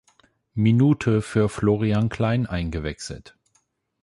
Minute 0.55 1.21
für 1.21 1.47
Florian 1.47 2.09
Klein 2.09 2.47
eingewechselt. 2.47 3.37